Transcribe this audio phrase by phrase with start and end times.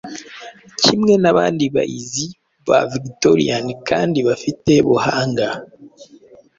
[0.81, 2.25] Kimwe nabandi baizi
[2.67, 5.47] ba Victorian-kandi bafite buhanga